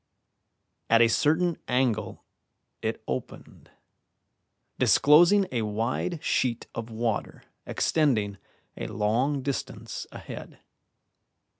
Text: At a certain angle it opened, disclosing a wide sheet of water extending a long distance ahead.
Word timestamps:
At 0.89 0.99
a 1.03 1.07
certain 1.07 1.59
angle 1.67 2.23
it 2.81 3.03
opened, 3.07 3.69
disclosing 4.79 5.45
a 5.51 5.61
wide 5.61 6.23
sheet 6.23 6.65
of 6.73 6.89
water 6.89 7.43
extending 7.67 8.39
a 8.75 8.87
long 8.87 9.43
distance 9.43 10.07
ahead. 10.11 10.57